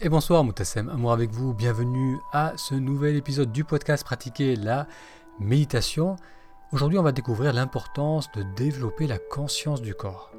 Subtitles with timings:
[0.00, 4.86] Et bonsoir Moutassem, amour avec vous, bienvenue à ce nouvel épisode du podcast Pratiquer la
[5.40, 6.14] méditation.
[6.70, 10.30] Aujourd'hui on va découvrir l'importance de développer la conscience du corps.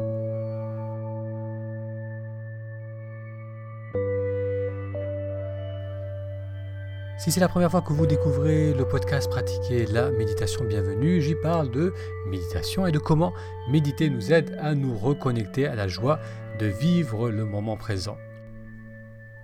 [7.18, 11.20] Si c'est la première fois que vous découvrez le podcast Pratiquer la méditation, bienvenue.
[11.20, 11.94] J'y parle de
[12.28, 13.34] méditation et de comment
[13.70, 16.18] méditer nous aide à nous reconnecter à la joie
[16.60, 18.16] de vivre le moment présent.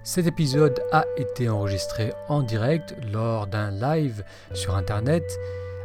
[0.05, 5.23] Cet épisode a été enregistré en direct lors d'un live sur internet.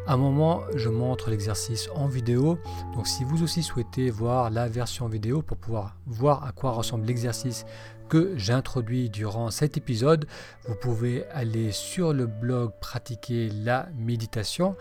[0.07, 2.59] À un moment, je montre l'exercice en vidéo.
[2.95, 7.07] Donc si vous aussi souhaitez voir la version vidéo pour pouvoir voir à quoi ressemble
[7.07, 7.65] l'exercice
[8.11, 10.27] que j'introduis durant cet épisode,
[10.69, 14.77] vous pouvez aller sur le blog Pratiquer la méditation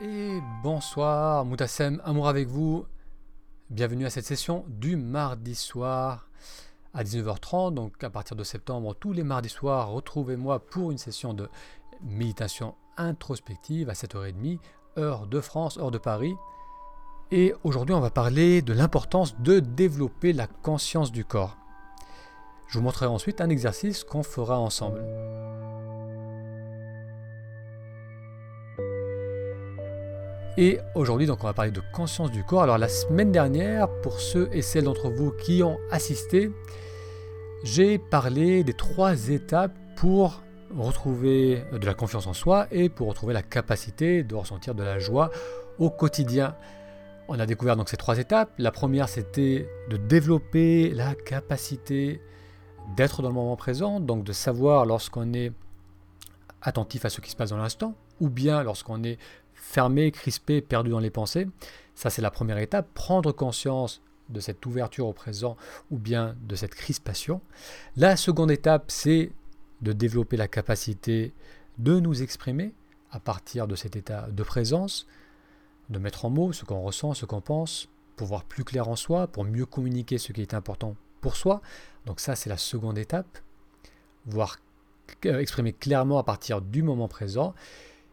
[0.00, 2.86] Et bonsoir, Moutassem, amour avec vous.
[3.70, 6.28] Bienvenue à cette session du mardi soir
[6.94, 7.74] à 19h30.
[7.74, 11.48] Donc à partir de septembre, tous les mardis soirs, retrouvez-moi pour une session de
[12.02, 14.58] méditation introspective à 7h30,
[14.98, 16.34] heure de France, heure de Paris.
[17.30, 21.56] Et aujourd'hui, on va parler de l'importance de développer la conscience du corps.
[22.68, 25.02] Je vous montrerai ensuite un exercice qu'on fera ensemble.
[30.58, 32.62] Et aujourd'hui, donc, on va parler de conscience du corps.
[32.62, 36.50] Alors, la semaine dernière, pour ceux et celles d'entre vous qui ont assisté,
[37.64, 40.42] j'ai parlé des trois étapes pour
[40.76, 44.98] retrouver de la confiance en soi et pour retrouver la capacité de ressentir de la
[44.98, 45.30] joie
[45.78, 46.54] au quotidien.
[47.28, 48.50] On a découvert donc ces trois étapes.
[48.58, 52.20] La première, c'était de développer la capacité
[52.94, 55.52] d'être dans le moment présent, donc de savoir lorsqu'on est
[56.60, 59.18] attentif à ce qui se passe dans l'instant, ou bien lorsqu'on est
[59.62, 61.46] fermé, crispé, perdu dans les pensées.
[61.94, 65.56] Ça, c'est la première étape, prendre conscience de cette ouverture au présent
[65.90, 67.40] ou bien de cette crispation.
[67.96, 69.30] La seconde étape, c'est
[69.80, 71.32] de développer la capacité
[71.78, 72.74] de nous exprimer
[73.10, 75.06] à partir de cet état de présence,
[75.90, 78.96] de mettre en mots ce qu'on ressent, ce qu'on pense, pour voir plus clair en
[78.96, 81.60] soi, pour mieux communiquer ce qui est important pour soi.
[82.04, 83.38] Donc ça, c'est la seconde étape,
[84.26, 84.56] voir
[85.26, 87.54] euh, exprimer clairement à partir du moment présent.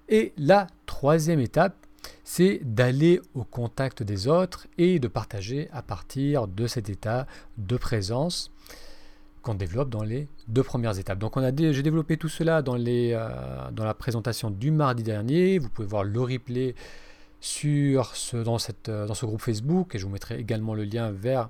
[0.10, 1.76] Et la troisième étape,
[2.24, 7.28] c'est d'aller au contact des autres et de partager à partir de cet état
[7.58, 8.52] de présence
[9.44, 11.20] qu'on développe dans les deux premières étapes.
[11.20, 15.60] Donc on a j'ai développé tout cela euh, dans la présentation du mardi dernier.
[15.60, 16.74] Vous pouvez voir le replay
[17.40, 20.84] sur ce, dans, cette, euh, dans ce groupe Facebook et je vous mettrai également le
[20.84, 21.50] lien vers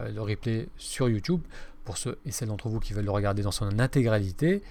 [0.00, 1.40] euh, le replay sur YouTube
[1.84, 4.62] pour ceux et celles d'entre vous qui veulent le regarder dans son intégralité.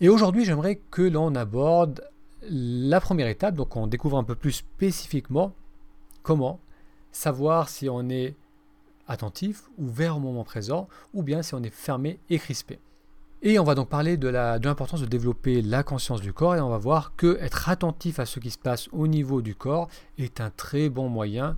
[0.00, 2.02] Et aujourd'hui, j'aimerais que l'on aborde
[2.48, 5.54] la première étape, donc on découvre un peu plus spécifiquement
[6.22, 6.60] comment
[7.12, 8.34] savoir si on est
[9.06, 12.78] attentif, ouvert au moment présent, ou bien si on est fermé et crispé.
[13.44, 16.68] Et on va donc parler de l'importance de, développer la conscience du corps et on
[16.68, 20.40] va voir que être attentif à ce qui se passe au niveau du corps est
[20.40, 21.56] un très bon moyen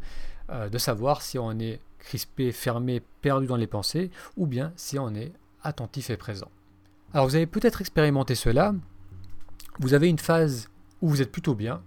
[0.48, 4.98] euh, de savoir si on est crispé, fermé, perdu dans les pensées ou bien si
[4.98, 6.50] on est attentif et présent.
[7.12, 8.74] Alors vous avez peut-être expérimenté cela.
[9.78, 10.70] Vous avez une phase
[11.04, 11.82] où vous êtes plutôt bien,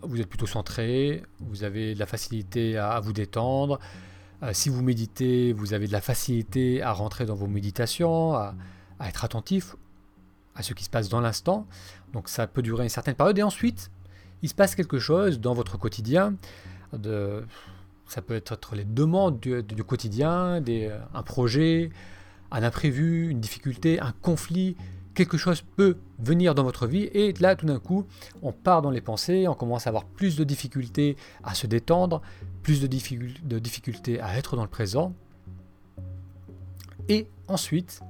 [0.00, 3.78] vous êtes plutôt centré, vous avez de la facilité à vous détendre,
[4.42, 8.54] euh, si vous méditez, vous avez de la facilité à rentrer dans vos méditations, à,
[9.04, 9.76] être attentif
[10.54, 11.66] à ce qui se passe dans l'instant.
[12.14, 13.38] Donc ça peut durer une certaine période.
[13.38, 13.90] Et ensuite,
[14.40, 16.34] il se passe quelque chose dans votre quotidien.
[16.92, 20.62] Ça peut être les demandes du, quotidien,
[21.12, 21.90] un projet,
[22.50, 24.76] un imprévu, une difficulté, un conflit.
[25.14, 28.04] Quelque chose peut venir dans votre vie et là, tout d'un coup,
[28.42, 32.20] on part dans les pensées, on commence à avoir plus de difficultés à se détendre,
[32.62, 32.88] plus de,
[33.58, 35.14] difficultés à être dans le présent.
[37.08, 38.00] Et ensuite,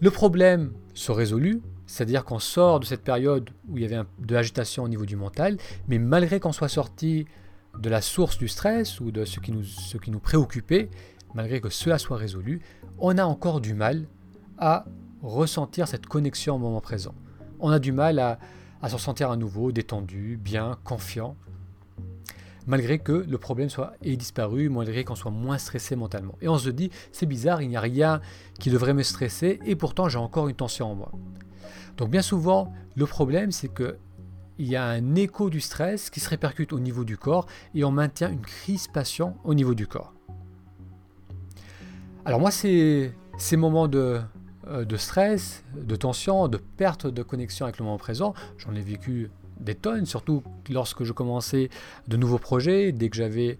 [0.00, 4.34] le problème se résout, c'est-à-dire qu'on sort de cette période où il y avait de
[4.34, 5.56] l'agitation au niveau du mental,
[5.88, 7.24] mais malgré qu'on soit sorti
[7.78, 10.90] de la source du stress ou de ce qui nous préoccupait,
[11.34, 12.60] malgré que cela soit résolu,
[12.98, 14.06] on a encore du mal
[14.58, 14.84] à
[15.22, 17.14] ressentir cette connexion au moment présent.
[17.60, 18.38] On a du mal à,
[18.82, 21.36] à se sentir à nouveau détendu, bien, confiant
[22.66, 26.36] malgré que le problème soit ait disparu, malgré qu'on soit moins stressé mentalement.
[26.40, 28.20] Et on se dit, c'est bizarre, il n'y a rien
[28.58, 31.12] qui devrait me stresser, et pourtant j'ai encore une tension en moi.
[31.96, 33.96] Donc bien souvent, le problème, c'est que
[34.58, 37.84] il y a un écho du stress qui se répercute au niveau du corps et
[37.84, 40.12] on maintient une crispation au niveau du corps.
[42.24, 44.20] Alors moi, ces, ces moments de,
[44.68, 49.30] de stress, de tension, de perte de connexion avec le moment présent, j'en ai vécu
[49.62, 51.70] des tonnes, surtout lorsque je commençais
[52.08, 53.58] de nouveaux projets, dès que j'avais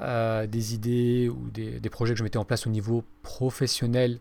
[0.00, 4.18] euh, des idées ou des, projets que je mettais en place au niveau professionnel,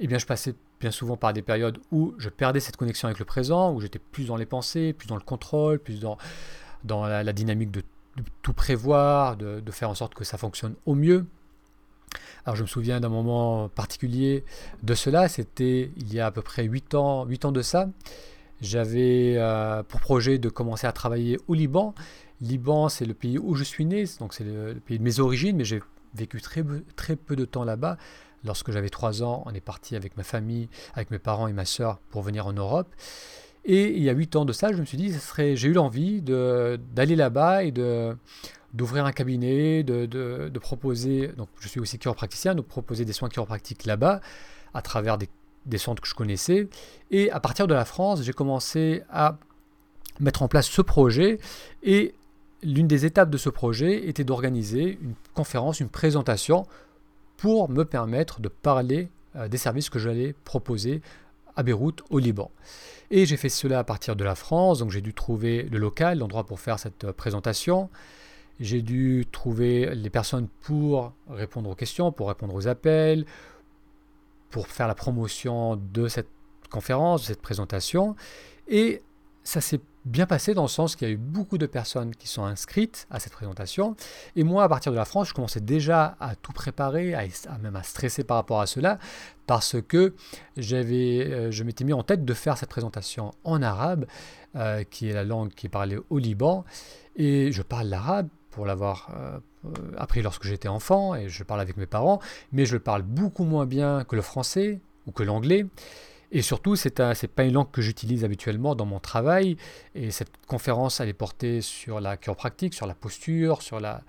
[0.00, 3.18] eh bien je passais bien souvent par des périodes où je perdais cette connexion avec
[3.18, 6.18] le présent, où j'étais plus dans les pensées, plus dans le contrôle, plus dans
[7.06, 7.82] la, dynamique de,
[8.42, 11.26] tout prévoir, de, faire en sorte que ça fonctionne au mieux.
[12.46, 14.44] Alors je me souviens d'un moment particulier
[14.82, 17.88] de cela, c'était il y a à peu près 8 ans, 8 ans de ça.
[18.60, 21.94] J'avais euh, pour projet de commencer à travailler au Liban.
[22.40, 25.56] Liban, c'est le pays où je suis né, donc c'est le, pays de mes origines,
[25.56, 25.80] mais j'ai
[26.14, 26.62] vécu très,
[26.96, 27.96] très peu de temps là-bas.
[28.44, 31.64] Lorsque j'avais 3 ans, on est parti avec ma famille, avec mes parents et ma
[31.64, 32.94] soeur pour venir en Europe.
[33.64, 35.72] Et il y a 8 ans de ça, je me suis dit, serait, j'ai eu
[35.72, 38.14] l'envie d'aller là-bas et de,
[38.74, 43.86] d'ouvrir un cabinet, de, proposer, donc je suis aussi chiropracticien, de proposer des soins chiropractiques
[43.86, 44.20] là-bas
[44.74, 45.28] à travers des,
[45.64, 46.68] des, centres que je connaissais.
[47.10, 49.38] Et à partir de la France, j'ai commencé à
[50.20, 51.38] mettre en place ce projet
[51.82, 52.14] et
[52.62, 56.66] l'une des étapes de ce projet était d'organiser une conférence, une présentation
[57.36, 61.02] pour me permettre de parler euh, des services que j'allais proposer
[61.56, 62.50] à Beyrouth, au Liban.
[63.10, 66.18] Et j'ai fait cela à partir de la France, donc j'ai dû trouver le local,
[66.18, 67.90] l'endroit pour faire cette euh, présentation.
[68.60, 73.26] J'ai dû trouver les personnes pour répondre aux questions, pour répondre aux appels,
[74.50, 76.28] pour faire la promotion de cette
[76.70, 78.14] conférence, de cette présentation.
[78.68, 79.02] Et
[79.42, 82.28] ça s'est bien passé dans le sens qu'il y a eu beaucoup de personnes qui
[82.28, 83.96] sont inscrites à cette présentation.
[84.36, 87.24] Et moi, à partir de la France, je commençais déjà à tout préparer, à,
[87.62, 88.98] même à stresser par rapport à cela,
[89.46, 90.14] parce que
[90.56, 94.06] j'avais, euh, je m'étais mis en tête de faire cette présentation en arabe,
[94.56, 96.64] euh, qui est la langue qui est parlée au Liban.
[97.16, 99.38] Et je parle l'arabe pour l'avoir euh,
[99.96, 102.20] appris lorsque j'étais enfant, et je parle avec mes parents,
[102.52, 105.66] mais je le parle beaucoup moins bien que le français ou que l'anglais.
[106.30, 109.56] Et surtout, ce n'est pas une langue que j'utilise habituellement dans mon travail.
[109.94, 114.00] Et cette conférence, elle est portée sur la chiropractique, sur la posture, sur la,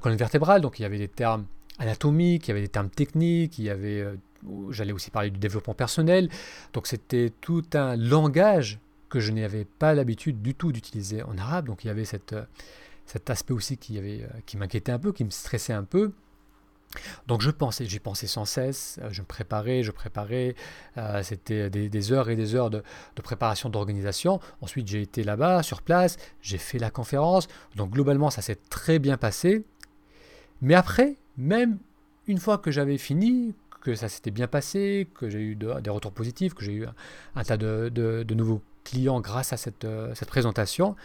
[0.00, 0.60] colonne vertébrale.
[0.60, 1.46] Donc il y avait des termes
[1.78, 4.14] anatomiques, il y avait des termes techniques, euh,
[4.70, 6.28] j'allais aussi parler du développement personnel.
[6.72, 8.78] Donc c'était tout un langage
[9.12, 11.66] que je n'avais pas l'habitude du tout d'utiliser en arabe.
[11.66, 12.34] Donc il y avait cette,
[13.04, 16.12] cet aspect aussi qui, euh, qui m'inquiétait un peu, qui me stressait un peu.
[17.26, 20.54] Donc je pensais, j'y pensais sans cesse, euh, je me préparais, je préparais,
[20.96, 22.82] euh, c'était des, heures et des heures de,
[23.22, 24.40] préparation d'organisation.
[24.62, 28.98] Ensuite j'ai été là-bas, sur place, j'ai fait la conférence, donc globalement ça s'est très
[28.98, 29.62] bien passé.
[30.62, 31.76] Mais après, même
[32.26, 36.12] une fois que j'avais fini, que ça s'était bien passé, que j'ai eu des retours
[36.12, 36.86] positifs, que j'ai eu
[37.34, 40.96] un, tas de, nouveaux clients grâce à cette, euh, cette présentation,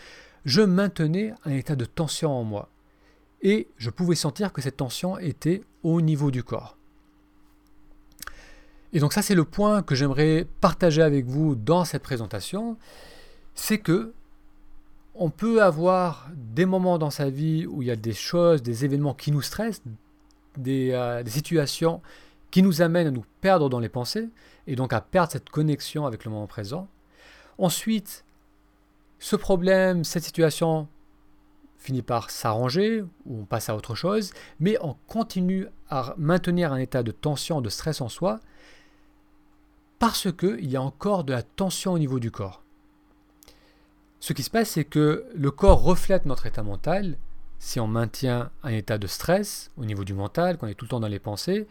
[0.46, 2.70] je maintenais un état de tension en moi
[3.42, 6.78] et je pouvais sentir que cette tension était au niveau du corps.
[8.94, 12.78] Et donc ça c'est le point que j'aimerais partager avec vous dans cette présentation,
[13.54, 14.14] c'est que
[15.20, 18.86] on peut avoir des moments dans sa vie où il y a des choses, des
[18.86, 19.82] événements qui nous stressent,
[20.58, 22.02] des, euh, des situations
[22.52, 24.30] qui nous amènent à nous perdre dans les pensées
[24.68, 26.88] et donc à perdre cette connexion avec le moment présent.
[27.58, 28.24] Ensuite,
[29.20, 30.88] ce problème, cette situation
[31.78, 36.78] finit par s'arranger ou on passe à autre chose, mais on continue à maintenir un
[36.78, 38.40] état de tension, de stress en soi,
[40.00, 42.62] parce qu'il y a encore de la tension au niveau du corps.
[44.20, 47.18] Ce qui se passe, c'est que le corps reflète notre état mental.
[47.60, 50.90] Si on maintient un état de stress au niveau du mental, qu'on est tout le
[50.90, 51.68] temps dans les pensées,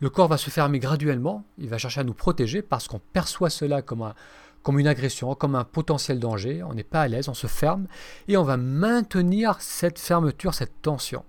[0.00, 3.48] le corps va se fermer graduellement, il va chercher à nous protéger parce qu'on perçoit
[3.48, 4.14] cela comme un,
[4.62, 7.86] comme une agression, comme un potentiel danger, on n'est pas à l'aise, on se ferme,
[8.28, 11.24] et on va maintenir cette fermeture, cette tension,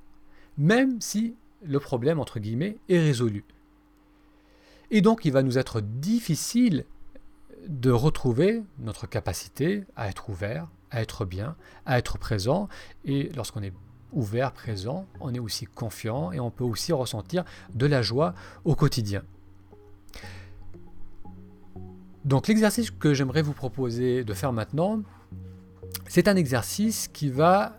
[0.57, 3.45] même si le problème, entre guillemets, est résolu.
[4.89, 6.85] Et donc il va nous être difficile
[7.67, 12.67] de retrouver notre capacité à être ouvert, à être bien, à être présent,
[13.05, 13.73] et lorsqu'on est
[14.11, 18.33] ouvert, présent, on est aussi confiant et on peut aussi ressentir de la joie
[18.65, 19.23] au quotidien.
[22.25, 25.01] Donc l'exercice que j'aimerais vous proposer de faire maintenant,
[26.07, 27.73] c'est un exercice qui va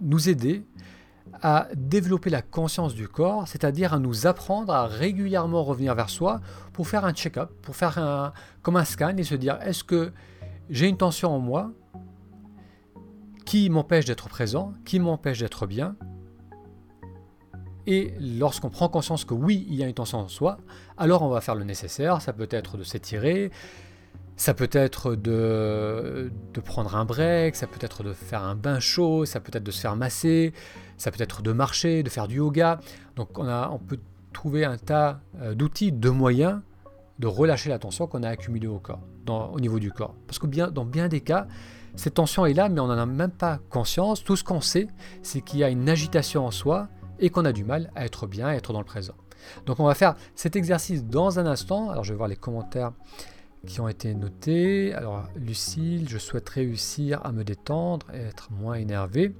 [0.00, 0.64] nous aider
[1.42, 6.40] à développer la conscience du corps, c'est-à-dire à nous apprendre à régulièrement revenir vers soi
[6.72, 10.12] pour faire un check-up, pour faire un, comme un scan et se dire est-ce que
[10.70, 11.72] j'ai une tension en moi
[13.44, 15.96] qui m'empêche d'être présent, qui m'empêche d'être bien
[17.90, 20.58] Et lorsqu'on prend conscience que oui, il y a une tension en soi,
[20.98, 22.20] alors on va faire le nécessaire.
[22.20, 23.50] Ça peut être de s'étirer,
[24.36, 26.30] ça peut être de,
[26.66, 29.70] prendre un break, ça peut être de faire un bain chaud, ça peut être de
[29.70, 30.52] se faire masser,
[30.98, 32.78] ça peut être de marcher, de faire du yoga.
[33.16, 33.98] Donc on, a, on peut
[34.34, 36.60] trouver un tas euh, d'outils, de moyens
[37.18, 40.14] de relâcher la tension qu'on a accumulée au corps, au niveau du corps.
[40.26, 41.46] Parce que bien, dans bien des cas,
[41.96, 44.22] cette tension est là, mais on n'en a même pas conscience.
[44.22, 44.88] Tout ce qu'on sait,
[45.22, 46.86] c'est qu'il y a une agitation en soi
[47.18, 49.14] et qu'on a du mal à être bien, à être dans le présent.
[49.66, 51.90] Donc on va faire cet exercice dans un instant.
[51.90, 52.92] Alors je vais voir les commentaires
[53.66, 54.94] qui ont été notés.
[54.94, 59.34] Alors Lucille, je souhaite réussir à me détendre et être moins énervé.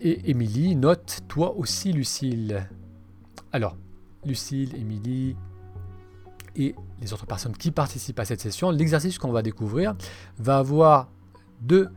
[0.00, 2.68] Et Émilie note, toi aussi Lucille.
[3.52, 3.76] Alors,
[4.24, 5.36] Lucille, Émilie
[6.56, 9.94] et les autres personnes qui participent à cette session, l'exercice qu'on va découvrir
[10.38, 11.08] va avoir
[11.60, 11.88] deux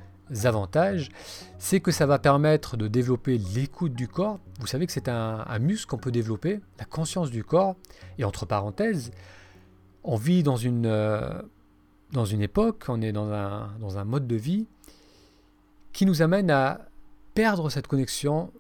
[0.44, 1.10] avantages.
[1.58, 4.40] C'est que ça va permettre de développer l'écoute du corps.
[4.60, 7.76] Vous savez que c'est un, muscle qu'on peut développer, la conscience du corps.
[8.18, 9.12] Et entre parenthèses,
[10.04, 11.42] on vit dans une, euh,
[12.40, 14.68] époque, on est dans un mode de vie
[15.94, 16.90] qui nous amène à
[17.34, 18.52] perdre cette connexion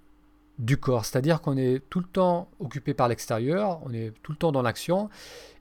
[0.59, 4.37] du corps, c'est-à-dire qu'on est tout le temps occupé par l'extérieur, on est tout le
[4.37, 5.09] temps dans l'action,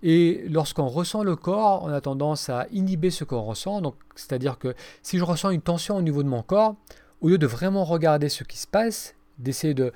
[0.03, 4.59] et lorsqu'on ressent le corps, on a tendance à inhiber ce qu'on ressent, donc c'est-à-dire
[4.59, 6.75] que si je ressens une tension au niveau de mon corps,
[7.21, 9.93] au lieu de vraiment regarder ce qui se passe, d'essayer de,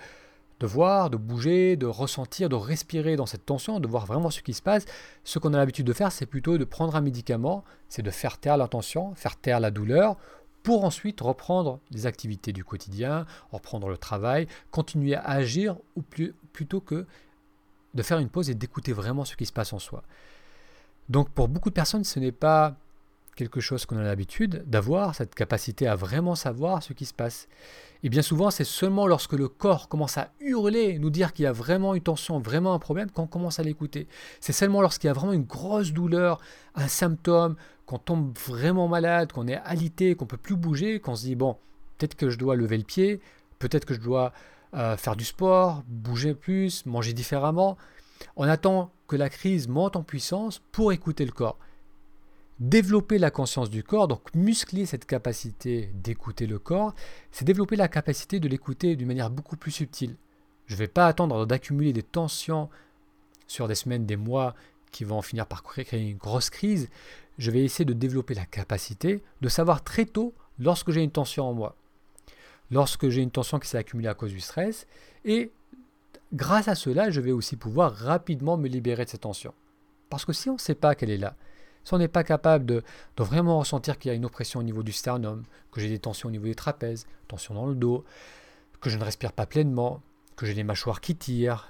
[0.61, 4.41] de voir, de bouger, de ressentir, de respirer dans cette tension, de voir vraiment ce
[4.41, 4.85] qui se passe,
[5.25, 8.39] ce qu'on a l'habitude de faire, c'est plutôt de prendre un médicament, c'est de faire
[8.39, 10.17] taire la tension, faire taire la douleur,
[10.63, 16.03] pour ensuite reprendre les activités du quotidien, reprendre le travail, continuer à agir ou
[16.53, 17.07] plutôt que
[17.95, 20.03] de faire une pause et d'écouter vraiment ce qui se passe en soi.
[21.09, 22.77] Donc pour beaucoup de personnes, ce n'est pas
[23.37, 27.49] quelque chose qu'on a l'habitude d'avoir, cette capacité à vraiment savoir ce qui se passe.
[28.03, 31.47] Et bien souvent, c'est seulement lorsque le corps commence à hurler, nous dire qu'il y
[31.47, 34.09] a vraiment une tension, vraiment un problème, qu'on commence à l'écouter.
[34.41, 36.41] C'est seulement lorsqu'il y a vraiment une grosse douleur,
[36.75, 41.25] un symptôme, qu'on tombe vraiment malade, qu'on est alité, qu'on peut plus bouger, qu'on se
[41.25, 41.57] dit bon,
[41.99, 43.21] peut-être que je dois lever le pied,
[43.59, 44.33] peut-être que je dois
[44.75, 47.77] euh, faire du sport, bouger plus, manger différemment.
[48.37, 51.59] On attend que la crise monte en puissance pour écouter le corps.
[52.63, 56.95] Développer la conscience du corps, donc muscler cette capacité d'écouter le corps,
[57.33, 60.15] c'est développer la capacité de l'écouter d'une manière beaucoup plus subtile.
[60.67, 62.71] Je ne vais pas attendre d'accumuler des tensions
[63.49, 64.55] sur des semaines, des mois
[64.93, 66.89] qui vont finir par créer une grosse crise.
[67.37, 71.49] Je vais essayer de développer la capacité de savoir très tôt lorsque j'ai une tension
[71.49, 71.75] en moi,
[72.71, 74.87] lorsque j'ai une tension qui s'est accumulée à cause du stress,
[75.25, 75.51] et
[76.33, 79.53] grâce à cela, je vais aussi pouvoir rapidement me libérer de cette tension.
[80.11, 81.35] Parce que si on ne sait pas qu'elle est là,
[81.85, 82.83] si on n'est pas capable de,
[83.17, 86.29] vraiment ressentir qu'il y a une oppression au niveau du sternum, que j'ai des tensions
[86.29, 88.05] au niveau des trapèzes, tensions dans le dos,
[88.81, 90.01] que je ne respire pas pleinement,
[90.37, 91.69] que j'ai les mâchoires qui tirent,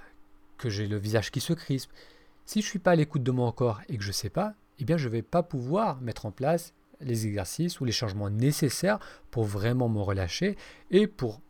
[0.58, 1.90] que j'ai le visage qui se crispe,
[2.44, 4.30] si je ne suis pas à l'écoute de mon corps et que je ne sais
[4.30, 7.92] pas, eh bien je ne vais pas pouvoir mettre en place les exercices ou les
[7.92, 8.98] changements nécessaires
[9.30, 10.56] pour vraiment me relâcher
[10.90, 11.40] et pour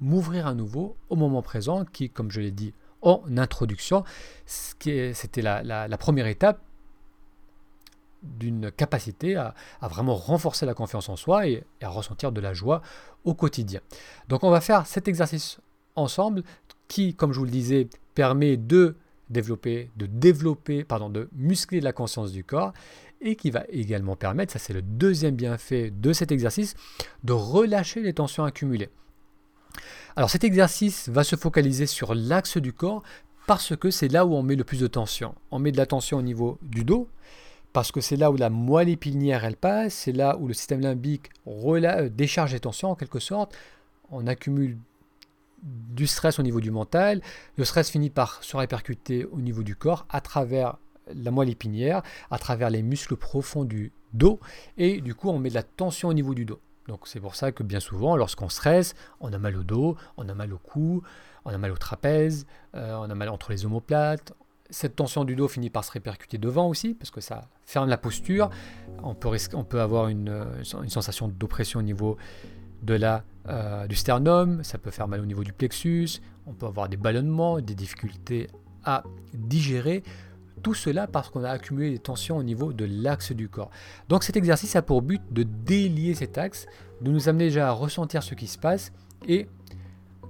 [0.00, 4.04] m'ouvrir à nouveau au moment présent qui, comme je l'ai dit en introduction,
[4.44, 6.60] c'était la première étape
[8.22, 12.82] d'une capacité à, vraiment renforcer la confiance en soi et, à ressentir de la joie
[13.24, 13.80] au quotidien.
[14.28, 15.58] Donc on va faire cet exercice
[15.94, 16.42] ensemble
[16.88, 18.96] qui, comme je vous le disais, permet de
[19.30, 22.72] développer, de développer, pardon, de muscler la conscience du corps
[23.20, 26.74] et qui va également permettre, ça c'est le deuxième bienfait de cet exercice,
[27.24, 28.90] de relâcher les tensions accumulées.
[30.16, 33.02] Alors cet exercice va se focaliser sur l'axe du corps
[33.46, 35.34] parce que c'est là où on met le plus de tension.
[35.50, 37.08] On met de la tension au niveau du dos,
[37.76, 40.80] parce que c'est là où la moelle épinière elle passe, c'est là où le système
[40.80, 43.54] limbique euh, décharge les tensions en quelque sorte.
[44.10, 44.78] On accumule
[45.62, 47.20] du stress au niveau du mental,
[47.58, 50.78] le stress finit par se répercuter au niveau du corps à travers
[51.14, 54.40] la moelle épinière, à travers les muscles profonds du dos,
[54.78, 56.60] et du coup on met de la tension au niveau du dos.
[56.88, 60.26] Donc c'est pour ça que bien souvent, lorsqu'on stresse, on a mal au dos, on
[60.30, 61.02] a mal au cou,
[61.44, 64.32] on a mal au trapèze, euh, on a mal entre les omoplates,
[64.70, 67.98] cette tension du dos finit par se répercuter devant aussi, parce que ça ferme la
[67.98, 68.50] posture.
[69.02, 70.44] On peut, avoir une,
[70.88, 72.16] sensation d'oppression au niveau
[72.82, 72.98] de
[73.48, 76.96] euh, du sternum, ça peut faire mal au niveau du plexus, on peut avoir des
[76.96, 78.48] ballonnements, des difficultés
[78.84, 79.04] à
[79.34, 80.02] digérer.
[80.62, 83.70] Tout cela parce qu'on a accumulé des tensions au niveau de l'axe du corps.
[84.08, 86.66] Donc cet exercice a pour but de délier cet axe,
[87.02, 88.92] de nous amener déjà à ressentir ce qui se passe
[89.28, 89.48] et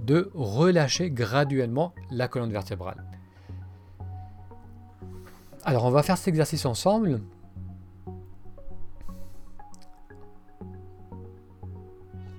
[0.05, 3.03] de relâcher graduellement la colonne vertébrale.
[5.69, 7.21] Alors on va faire cet exercice ensemble.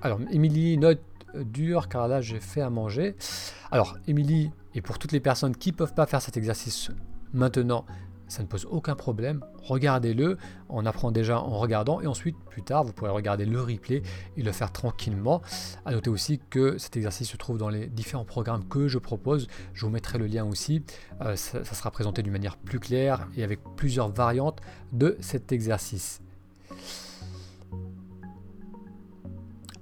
[0.00, 1.02] Alors Émilie note
[1.34, 3.16] dur car là j'ai fait à manger.
[3.70, 6.90] Alors Émilie, et pour toutes les personnes qui ne peuvent pas faire cet exercice
[7.34, 7.84] maintenant,
[8.28, 9.44] ça ne pose aucun problème.
[9.62, 14.02] Regardez-le, on apprend déjà en regardant et ensuite plus tard vous pourrez regarder le replay
[14.36, 15.42] et le faire tranquillement.
[15.84, 19.48] A noter aussi que cet exercice se trouve dans les différents programmes que je propose.
[19.74, 20.82] Je vous mettrai le lien aussi.
[21.22, 24.60] Euh, ça, ça sera présenté d'une manière plus claire et avec plusieurs variantes
[24.92, 26.20] de cet exercice.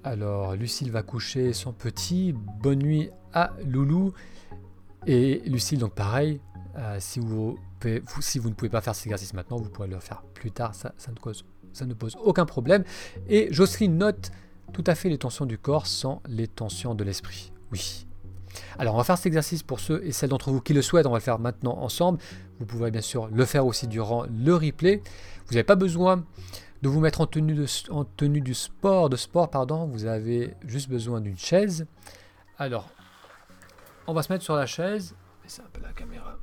[0.06, 2.32] Alors, Lucille va coucher son petit.
[2.62, 4.12] Bonne nuit à Loulou.
[5.08, 6.40] Et Lucille, donc pareil,
[6.78, 7.58] euh, si, vous,
[8.20, 10.74] si vous ne pouvez pas faire cet exercice maintenant, vous pourrez le faire plus tard.
[10.74, 10.92] Ça,
[11.84, 12.84] ne, pose aucun problème.
[13.28, 14.30] Et Jocelyne note
[14.72, 17.52] tout à fait les tensions du corps sans les tensions de l'esprit.
[17.72, 18.06] Oui.
[18.78, 21.06] Alors, on va faire cet exercice pour ceux et celles d'entre vous qui le souhaitent.
[21.06, 22.18] On va le faire maintenant ensemble.
[22.58, 25.02] Vous pouvez bien sûr le faire aussi durant le replay.
[25.46, 26.24] Vous n'avez pas besoin
[26.82, 31.20] de vous mettre en tenue, de, du sport, de sport, pardon, vous avez juste besoin
[31.20, 31.86] d'une chaise.
[32.58, 32.88] Alors,
[34.06, 35.14] on va se mettre sur la chaise.
[35.46, 36.38] C'est un peu la caméra.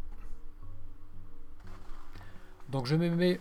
[2.74, 3.40] Donc je me mets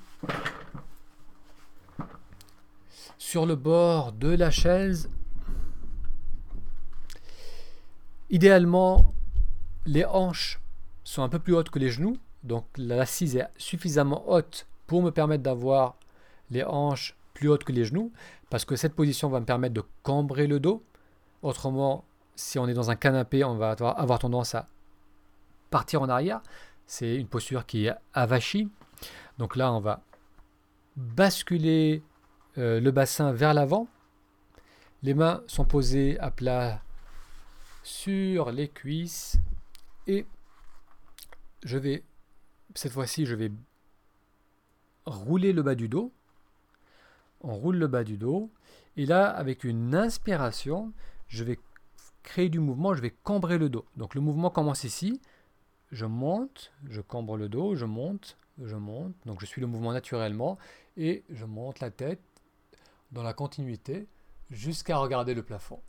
[3.16, 5.08] sur le bord de la chaise.
[8.28, 9.14] Idéalement,
[9.86, 10.60] les hanches
[11.02, 12.18] sont un peu plus hautes que les genoux.
[12.42, 15.96] Donc l'assise est suffisamment haute pour me permettre d'avoir
[16.50, 18.12] les hanches plus hautes que les genoux,
[18.50, 20.84] parce que cette position va me permettre de cambrer le dos.
[21.40, 22.04] Autrement,
[22.36, 24.66] si on est dans un canapé, on va avoir tendance à
[25.70, 26.42] partir en arrière.
[26.86, 28.68] C'est une posture qui est avachie.
[29.42, 30.04] Donc là, on va
[30.94, 32.00] basculer
[32.58, 33.88] euh, le bassin vers l'avant.
[35.02, 36.80] Les mains sont posées à plat
[37.82, 39.40] sur les cuisses.
[40.06, 40.26] Et
[41.64, 42.04] je vais,
[42.76, 43.50] cette fois-ci, je vais
[45.06, 46.12] rouler le bas du dos
[47.40, 48.49] on roule le bas du dos.
[48.96, 50.92] Et là, avec une inspiration,
[51.26, 51.58] je vais
[52.22, 53.87] créer du mouvement, je vais cambrer le dos.
[53.96, 55.20] Donc le mouvement commence ici.
[55.92, 59.14] Je monte, je cambre le dos, je monte, je monte.
[59.26, 60.58] Donc je suis le mouvement naturellement
[60.96, 62.20] et je monte la tête
[63.12, 64.08] dans la continuité
[64.50, 65.80] jusqu'à regarder le plafond.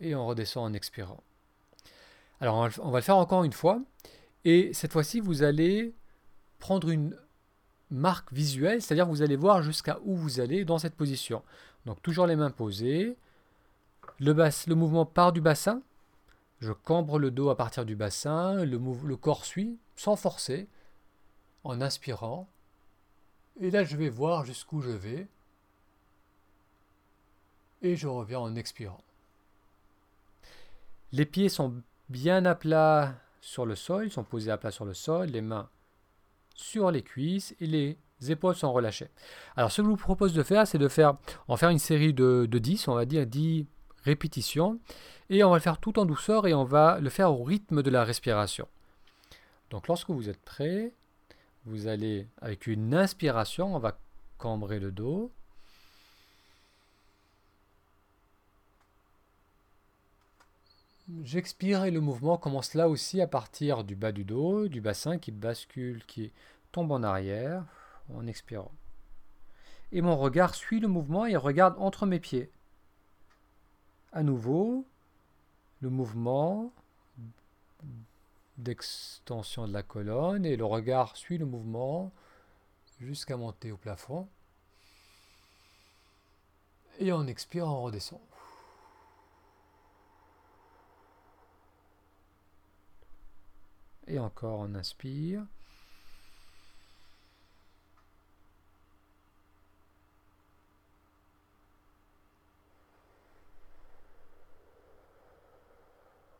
[0.00, 1.22] Et on redescend en expirant.
[2.40, 3.82] Alors on va le faire encore une fois.
[4.44, 5.92] Et cette fois-ci, vous allez
[6.60, 7.16] prendre une
[7.90, 11.42] marque visuelle, c'est-à-dire vous allez voir jusqu'à où vous allez dans cette position.
[11.84, 13.16] Donc toujours les mains posées,
[14.20, 15.82] le, mouvement part du bassin,
[16.60, 20.68] je cambre le dos à partir du bassin, le, le corps suit sans forcer,
[21.64, 22.48] en inspirant,
[23.60, 25.26] et là je vais voir jusqu'où je vais,
[27.82, 29.02] et je reviens en expirant.
[31.12, 31.74] Les pieds sont
[32.08, 35.40] bien à plat sur le sol, ils sont posés à plat sur le sol, les
[35.40, 35.68] mains
[36.54, 37.96] sur les cuisses et les
[38.28, 39.08] épaules sont relâchées.
[39.56, 41.14] Alors ce que je vous propose de faire, c'est de faire,
[41.46, 43.66] en faire une série de, de 10, on va dire 10
[44.04, 44.78] répétitions,
[45.30, 47.82] et on va le faire tout en douceur et on va le faire au rythme
[47.82, 48.66] de la respiration.
[49.70, 50.92] Donc lorsque vous êtes prêt,
[51.66, 53.98] vous allez, avec une inspiration, on va
[54.38, 55.30] cambrer le dos.
[61.24, 65.18] J'expire et le mouvement commence là aussi à partir du bas du dos, du bassin
[65.18, 66.32] qui bascule, qui
[66.70, 67.64] tombe en arrière
[68.14, 68.72] en expirant.
[69.90, 72.50] Et mon regard suit le mouvement et regarde entre mes pieds.
[74.12, 74.84] À nouveau,
[75.80, 76.72] le mouvement
[78.56, 82.10] d'extension de la colonne et le regard suit le mouvement
[83.00, 84.28] jusqu'à monter au plafond.
[86.98, 88.20] Et on expire, on redescend.
[94.08, 95.44] Et encore, on inspire.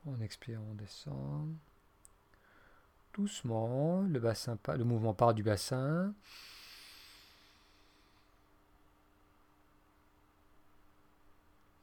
[0.07, 1.57] On expire, on descend.
[3.15, 6.13] Doucement, le, bassin, le mouvement part du bassin.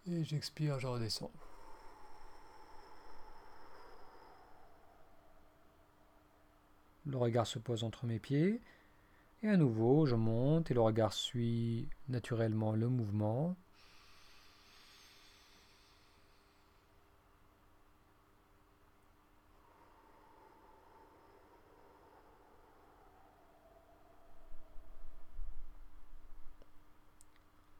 [0.05, 1.31] Et j'expire, je redescends.
[7.07, 8.61] Le regard se pose entre mes pieds.
[9.41, 13.55] Et à nouveau, je monte et le regard suit naturellement le mouvement.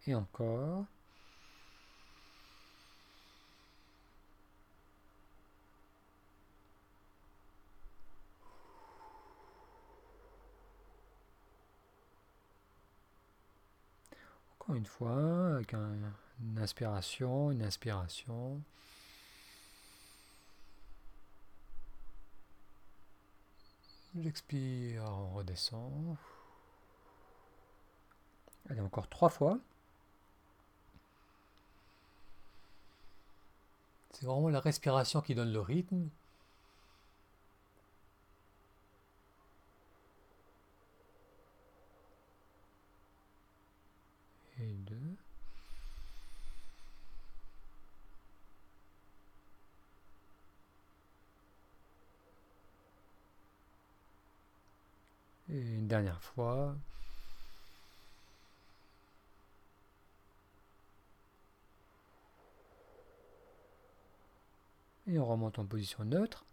[0.08, 0.86] Et encore.
[14.60, 18.62] Encore une fois, avec une inspiration, une inspiration.
[24.18, 26.16] J'expire, on redescend.
[28.70, 29.60] Allez, encore trois fois.
[34.16, 36.10] C'est vraiment la respiration qui donne le rythme.
[44.58, 44.96] Et deux.
[55.50, 56.78] Et une dernière fois.
[65.08, 66.46] Et on remonte en position neutre.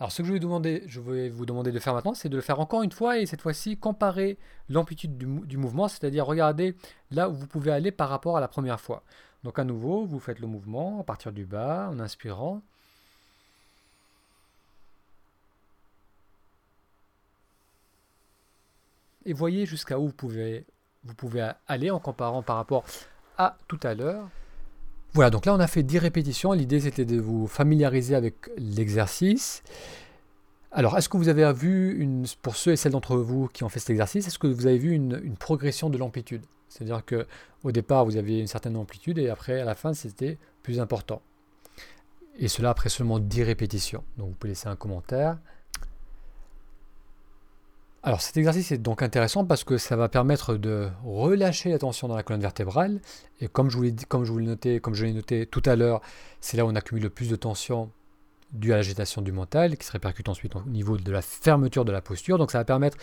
[0.00, 2.36] Alors ce que je vais, demander, je vais vous demander de faire maintenant, c'est de
[2.36, 6.76] le faire encore une fois et cette fois-ci comparer l'amplitude du, mouvement, c'est-à-dire regarder
[7.10, 9.02] là où vous pouvez aller par rapport à la première fois.
[9.42, 12.62] Donc à nouveau, vous faites le mouvement à partir du bas en inspirant.
[19.24, 20.64] Et voyez jusqu'à où vous pouvez,
[21.02, 22.84] vous pouvez aller en comparant par rapport
[23.36, 24.28] à tout à l'heure.
[25.14, 26.52] Voilà, donc là on a fait 10 répétitions.
[26.52, 29.62] L'idée c'était de vous familiariser avec l'exercice.
[30.70, 33.70] Alors, est-ce que vous avez vu, une, pour ceux et celles d'entre vous qui ont
[33.70, 36.42] fait cet exercice, est-ce que vous avez vu une, progression de l'amplitude?
[36.68, 37.26] C'est-à-dire que
[37.64, 41.22] au départ vous aviez une certaine amplitude et après à la fin c'était plus important.
[42.38, 44.04] Et cela après seulement 10 répétitions.
[44.18, 45.38] Donc vous pouvez laisser un commentaire.
[48.08, 52.08] Alors cet exercice est donc intéressant parce que ça va permettre de relâcher la tension
[52.08, 53.02] dans la colonne vertébrale.
[53.42, 55.60] Et comme je vous l'ai comme je vous l'ai noté, comme je l'ai noté tout
[55.66, 56.00] à l'heure,
[56.40, 57.90] c'est là où on accumule le plus de tension
[58.54, 61.92] due à l'agitation du mental, qui se répercute ensuite au niveau de la fermeture de
[61.92, 62.38] la posture.
[62.38, 62.96] Donc ça va permettre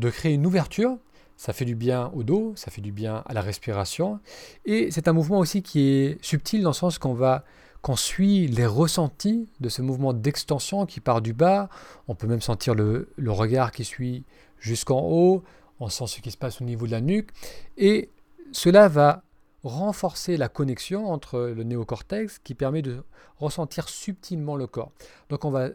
[0.00, 0.98] de créer une ouverture.
[1.36, 4.18] Ça fait du bien au dos, ça fait du bien à la respiration.
[4.64, 7.44] Et c'est un mouvement aussi qui est subtil dans le sens qu'on va
[7.82, 11.68] qu'on suit les ressentis de ce mouvement d'extension qui part du bas.
[12.06, 14.24] On peut même sentir le, regard qui suit
[14.58, 15.42] jusqu'en haut.
[15.80, 17.30] On sent ce qui se passe au niveau de la nuque.
[17.76, 18.10] Et
[18.52, 19.24] cela va
[19.64, 23.02] renforcer la connexion entre le néocortex qui permet de
[23.38, 24.92] ressentir subtilement le corps.
[25.28, 25.70] Donc on va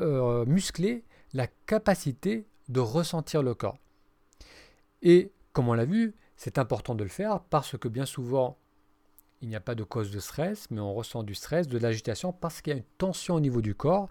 [0.00, 1.04] euh, muscler
[1.34, 3.78] la capacité de ressentir le corps.
[5.02, 8.56] Et comme on l'a vu, c'est important de le faire parce que bien souvent
[9.42, 12.32] il n'y a pas de cause de stress, mais on ressent du stress, de l'agitation,
[12.32, 14.08] parce qu'il y a une tension au niveau du corps.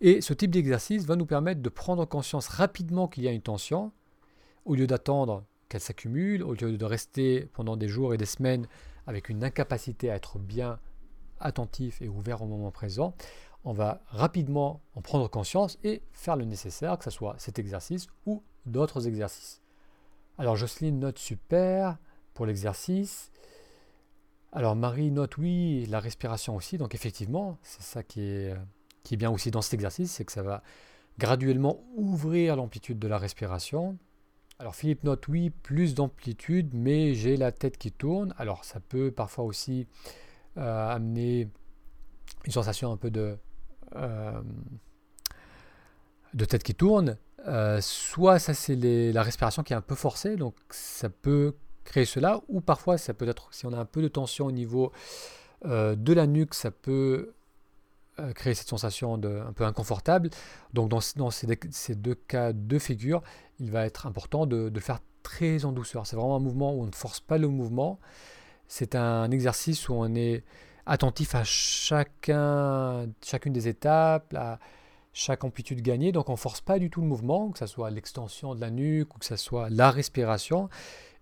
[0.00, 3.42] Et ce type d'exercice va nous permettre de prendre conscience rapidement qu'il y a une
[3.42, 3.92] tension,
[4.64, 8.66] au lieu d'attendre qu'elle s'accumule, au lieu de rester pendant des jours et des semaines
[9.06, 10.78] avec une incapacité à être bien
[11.40, 13.14] attentif et ouvert au moment présent,
[13.64, 18.08] on va rapidement en prendre conscience et faire le nécessaire, que ce soit cet exercice
[18.26, 19.62] ou d'autres exercices.
[20.38, 21.98] Alors Jocelyne note super
[22.34, 23.30] pour l'exercice.
[24.56, 28.56] Alors Marie note oui, la respiration aussi, donc effectivement, c'est ça qui est,
[29.16, 30.62] bien aussi dans cet exercice, c'est que ça va
[31.18, 33.98] graduellement ouvrir l'amplitude de la respiration.
[34.60, 38.32] Alors Philippe note oui, plus d'amplitude, mais j'ai la tête qui tourne.
[38.38, 39.88] Alors ça peut parfois aussi
[40.56, 41.48] euh, amener
[42.44, 43.36] une sensation un peu de,
[43.96, 44.40] euh,
[46.48, 47.18] tête qui tourne.
[47.48, 52.04] Euh, soit ça c'est la respiration qui est un peu forcée, donc ça peut créer
[52.04, 54.92] cela, ou parfois ça peut être, si on a un peu de tension au niveau
[55.64, 57.34] euh, de la nuque, ça peut
[58.18, 60.30] euh, créer cette sensation de, un peu inconfortable.
[60.72, 63.22] Donc dans, dans ces, deux cas de figure,
[63.58, 66.06] il va être important de, de faire très en douceur.
[66.06, 67.98] C'est vraiment un mouvement où on ne force pas le mouvement.
[68.68, 70.44] C'est un exercice où on est
[70.86, 74.58] attentif à chacun, chacune des étapes, à
[75.12, 76.12] chaque amplitude gagnée.
[76.12, 78.70] Donc on ne force pas du tout le mouvement, que ce soit l'extension de la
[78.70, 80.68] nuque ou que ce soit la respiration.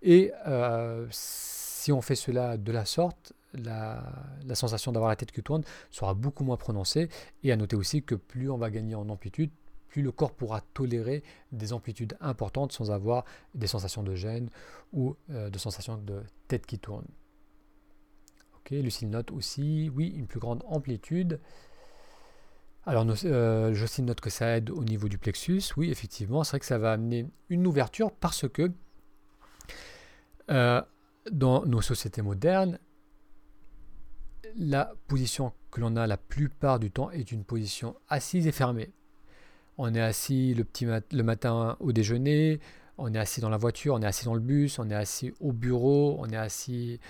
[0.02, 4.02] Et euh, si on fait cela de la sorte, la,
[4.54, 7.08] sensation d'avoir la tête qui tourne sera beaucoup moins prononcée.
[7.42, 9.50] Et à noter aussi que plus on va gagner en amplitude,
[9.88, 14.48] plus le corps pourra tolérer des amplitudes importantes sans avoir des sensations de gêne
[14.92, 17.04] ou euh, de sensations de tête qui tourne.
[18.56, 21.40] Ok, Lucille note aussi, oui, une plus grande amplitude.
[22.84, 25.62] Alors, euh, Jocelyne note que ça aide au niveau du plexus.
[25.76, 28.72] Oui, effectivement, c'est vrai que ça va amener une ouverture parce que
[30.50, 30.82] euh,
[31.30, 32.78] dans nos sociétés modernes,
[34.56, 38.92] la position que l'on a la plupart du temps est une position assise et fermée.
[39.78, 42.60] On est assis le, petit le matin au déjeuner,
[42.98, 45.32] on est assis dans la voiture, on est assis dans le bus, on est assis
[45.40, 47.00] au bureau, on est assis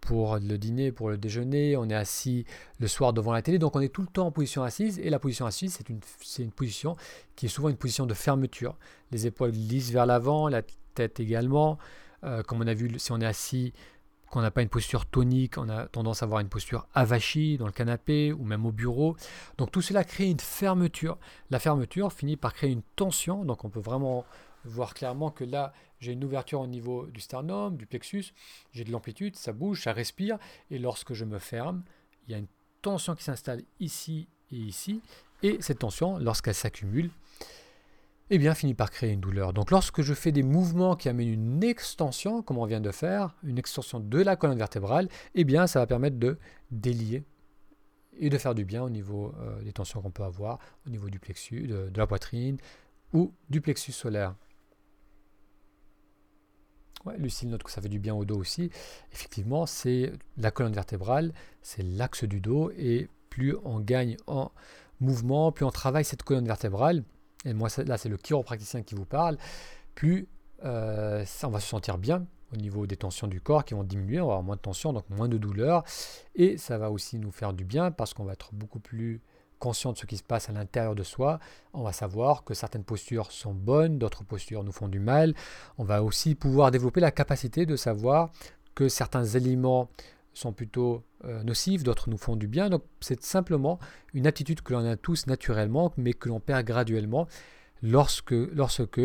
[0.00, 2.44] pour le dîner, pour le déjeuner, on est assis
[2.80, 5.10] le soir devant la télé, donc on est tout le temps en position assise, et
[5.10, 6.00] la position assise, c'est une,
[6.38, 6.96] une position
[7.36, 8.76] qui est souvent une position de fermeture.
[9.12, 11.78] Les épaules lisses vers l'avant, la tête également,
[12.24, 13.72] Euh, comme on a vu, si on est assis,
[14.30, 17.66] qu'on n'a pas une posture tonique, on a tendance à avoir une posture avachie dans
[17.66, 19.16] le canapé ou même au bureau.
[19.58, 21.18] Donc tout cela crée une fermeture.
[21.50, 24.24] La fermeture finit par créer une tension, donc on peut vraiment
[24.64, 28.32] voir clairement que là, j'ai une ouverture au niveau du sternum, du plexus,
[28.72, 30.38] j'ai de l'amplitude, ça bouge, ça respire,
[30.70, 31.82] et lorsque je me ferme,
[32.28, 32.46] il y a une
[32.82, 35.02] tension qui s'installe ici et ici,
[35.42, 37.10] et cette tension, lorsqu'elle s'accumule,
[38.34, 39.52] eh bien, finit par créer une douleur.
[39.52, 43.36] Donc, lorsque je fais des mouvements qui amènent une extension, comme on vient de faire,
[43.42, 46.38] une extension de la colonne vertébrale, eh bien, ça va permettre de
[46.70, 47.24] délier
[48.18, 51.10] et de faire du bien au niveau euh, des tensions qu'on peut avoir, au niveau
[51.10, 52.56] du plexus, de, la poitrine
[53.12, 54.34] ou du plexus solaire.
[57.04, 58.70] Ouais, Lucille note que ça fait du bien au dos aussi.
[59.12, 64.50] Effectivement, c'est la colonne vertébrale, c'est l'axe du dos, et plus on gagne en
[65.00, 67.04] mouvement, plus on travaille cette colonne vertébrale,
[67.44, 69.36] et moi là c'est le chiropracticien qui vous parle,
[69.94, 70.28] plus
[70.64, 74.20] euh, on va se sentir bien au niveau des tensions du corps qui vont diminuer,
[74.20, 75.84] on va avoir moins de tension, donc moins de douleur,
[76.34, 79.20] et ça va aussi nous faire du bien parce qu'on va être beaucoup plus
[79.58, 81.38] conscient de ce qui se passe à l'intérieur de soi,
[81.72, 85.34] on va savoir que certaines postures sont bonnes, d'autres postures nous font du mal.
[85.78, 88.30] On va aussi pouvoir développer la capacité de savoir
[88.74, 89.88] que certains aliments
[90.34, 92.70] sont plutôt euh, nocifs, d'autres nous font du bien.
[92.70, 93.78] Donc c'est simplement
[94.14, 97.26] une attitude que l'on a tous naturellement, mais que l'on perd graduellement
[97.82, 99.00] lorsque, lorsque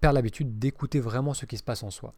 [0.00, 2.14] perd l'habitude d'écouter vraiment ce qui se passe en soi.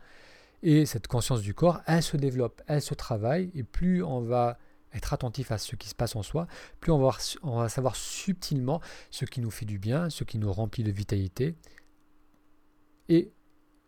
[0.62, 4.58] Et cette conscience du corps, elle se développe, elle se travaille, et plus on va
[4.92, 6.46] être attentif à ce qui se passe en soi,
[6.80, 10.38] plus on va, on va savoir subtilement ce qui nous fait du bien, ce qui
[10.38, 11.56] nous remplit de vitalité,
[13.08, 13.32] et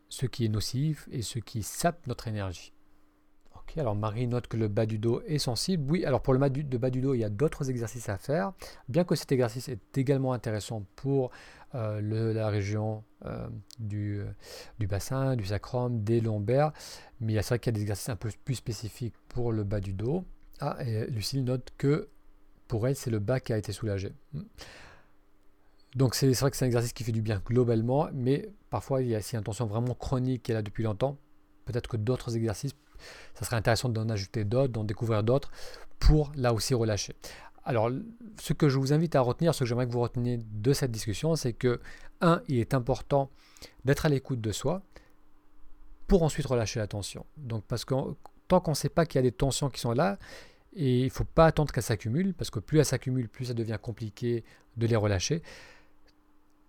[0.09, 2.73] ce qui est nocif et ce qui sape notre énergie.
[3.81, 5.91] Alors Marie note que le bas du dos est sensible.
[5.91, 8.53] Oui, alors pour le bas du, dos, il y a d'autres exercices à faire.
[8.89, 11.31] Bien que cet exercice est également intéressant pour
[11.75, 14.23] euh, la région euh, du,
[14.79, 16.73] du, bassin, du sacrum, des lombaires,
[17.21, 19.53] mais il y a vrai qu'il y a des exercices un peu plus spécifiques pour
[19.53, 20.25] le bas du dos.
[20.61, 22.09] Ah, et Lucille note que
[22.69, 24.13] pour elle, c'est le bas qui a été soulagé.
[24.33, 24.43] Hmm.
[25.95, 29.09] Donc c'est vrai que c'est un exercice qui fait du bien globalement, mais parfois il
[29.09, 31.19] y a si une tension vraiment chronique qui est là depuis longtemps,
[31.67, 32.73] peut-être que d'autres exercices,
[33.35, 35.51] ça serait intéressant d'en ajouter d'autres, d'en découvrir d'autres,
[35.99, 37.15] pour là aussi relâcher.
[37.65, 37.91] Alors,
[38.41, 40.91] ce que je vous invite à retenir, ce que j'aimerais que vous reteniez de cette
[40.91, 41.81] discussion, c'est que,
[42.21, 43.31] un, il est important
[43.85, 44.83] d'être à l'écoute de soi
[46.09, 47.25] pour ensuite relâcher la tension.
[47.37, 47.95] Donc, parce que
[48.49, 50.19] tant qu'on ne sait pas qu'il y a des tensions qui sont là,
[50.75, 53.55] et il ne faut pas attendre qu'elles s'accumulent, parce que plus elles s'accumulent, plus ça
[53.55, 54.45] devient compliqué
[54.77, 55.43] de les relâcher.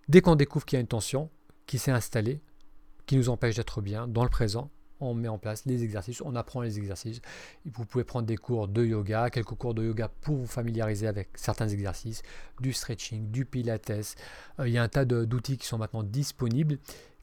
[0.10, 1.30] Dès qu'on découvre qu'il y a une tension
[1.66, 2.42] qui s'est installée,
[3.06, 6.36] qui nous empêche d'être bien dans le présent, on met en place les exercices, on
[6.36, 7.22] apprend les exercices.
[7.66, 11.30] Vous pouvez prendre des cours de yoga, quelques cours de yoga pour vous familiariser avec
[11.36, 12.22] certains exercices,
[12.60, 13.90] du stretching, du pilates.
[13.90, 16.80] Euh, il y a un tas d'outils qui sont maintenant disponibles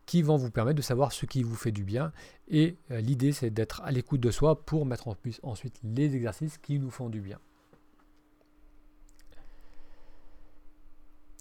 [0.06, 2.12] qui vont vous permettre de savoir ce qui vous fait du bien.
[2.48, 6.16] Et euh, l'idée, c'est d'être à l'écoute de soi pour mettre en plus ensuite les
[6.16, 7.38] exercices qui nous font du bien.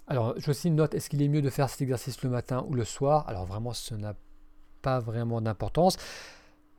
[0.05, 2.63] Alors, je aussi une note, est-ce qu'il est mieux de faire cet exercice le matin
[2.67, 3.27] ou le soir?
[3.27, 4.15] Alors vraiment, ce n'a
[4.81, 5.97] pas vraiment d'importance.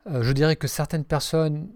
[0.07, 1.69] Euh, je dirais que certaines personnes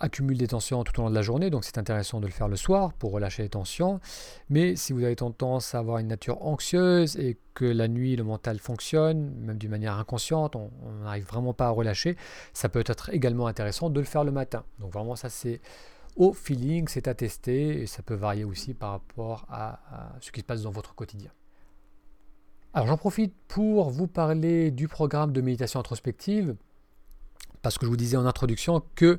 [0.00, 2.48] accumule des tensions tout au long de la journée, donc c'est intéressant de le faire
[2.48, 4.00] le soir pour relâcher les tensions.
[4.48, 8.24] Mais si vous avez tendance à avoir une nature anxieuse et que la nuit le
[8.24, 10.70] mental fonctionne, même d'une manière inconsciente, on
[11.04, 12.16] n'arrive vraiment pas à relâcher,
[12.54, 14.64] ça peut être également intéressant de le faire le matin.
[14.78, 15.60] Donc vraiment ça c'est
[16.16, 19.80] au feeling, c'est à tester et ça peut varier aussi par rapport à
[20.20, 21.30] ce qui se passe dans votre quotidien.
[22.72, 26.54] Alors j'en profite pour vous parler du programme de méditation introspective
[27.62, 29.18] parce que je vous disais en introduction que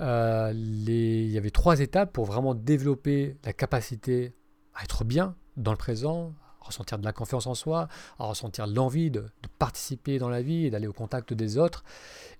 [0.00, 4.32] euh, il y avait trois étapes pour vraiment développer la capacité
[4.74, 7.88] à être bien dans le présent, à ressentir de la confiance en soi,
[8.20, 9.24] à ressentir l'envie de,
[9.58, 11.82] participer dans la vie et d'aller au contact des autres.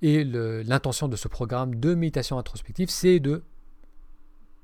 [0.03, 3.43] Et l'intention de ce programme de méditation introspective, c'est de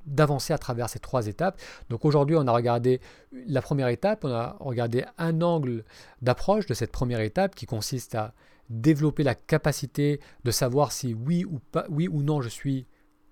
[0.06, 1.60] d'avancer à travers ces trois étapes.
[1.90, 3.00] Donc aujourd'hui, on a regardé
[3.32, 5.84] la première étape, on a regardé un angle
[6.22, 8.34] d'approche de cette première étape qui consiste à
[8.70, 12.86] développer la capacité de savoir si oui ou, pas, oui ou non je suis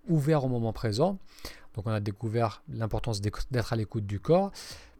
[0.08, 1.18] ouvert au moment présent.
[1.74, 4.52] Donc on a découvert l'importance d'être à l'écoute du corps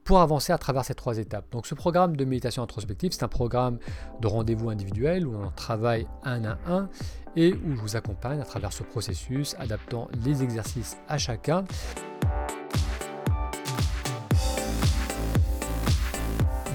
[0.05, 1.47] pour avancer à travers ces trois étapes.
[1.53, 3.79] Donc ce programme de méditation introspective, c'est un programme
[4.21, 6.89] de rendez-vous individuel où on travaille un à un
[7.37, 11.65] et où je vous accompagne à travers ce processus, adaptant les exercices à chacun.